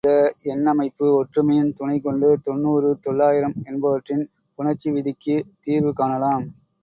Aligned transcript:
இந்த 0.03 0.13
எண் 0.43 0.65
அமைப்பு 0.65 1.07
ஒற்றுமையின் 1.15 1.73
துணை 1.73 1.99
கொண்டு 1.99 2.39
தொண்ணூறு, 2.43 2.99
தொள்ளாயிரம் 2.99 3.53
என்பவற்றின் 3.65 4.23
புணர்ச்சி 4.59 4.89
விதிக்குத் 4.91 5.49
தீர்வு 5.59 5.93
காணலாம். 5.93 6.45